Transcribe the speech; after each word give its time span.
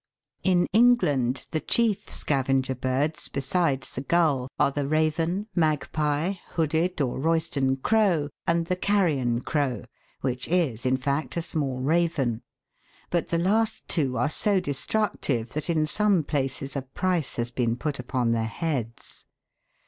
In 0.41 0.65
England 0.73 1.45
the 1.51 1.59
chief 1.59 2.11
scavenger 2.11 2.73
birds, 2.73 3.27
besides 3.27 3.91
the 3.91 4.01
gull, 4.01 4.47
AND 4.59 4.75
RAVENS. 4.75 5.15
237 5.17 5.45
are 5.45 5.45
the 5.45 5.45
raven, 5.45 5.47
magpie, 5.53 6.33
hooded 6.55 6.99
or 7.01 7.19
Royston 7.19 7.77
crow, 7.77 8.27
and 8.47 8.65
the 8.65 8.75
carrion 8.75 9.41
crow, 9.41 9.83
which 10.21 10.47
is, 10.47 10.87
in 10.87 10.97
fact, 10.97 11.37
a 11.37 11.41
small 11.43 11.81
raven; 11.81 12.41
but 13.11 13.27
the 13.29 13.37
last 13.37 13.87
two 13.87 14.17
are 14.17 14.27
so 14.31 14.59
destructive 14.59 15.49
that 15.53 15.69
in 15.69 15.85
some 15.85 16.23
places 16.23 16.75
a 16.75 16.81
price 16.81 17.35
has 17.35 17.51
been 17.51 17.75
put 17.75 17.99
upon 17.99 18.31
their 18.31 18.43
heads. 18.45 19.25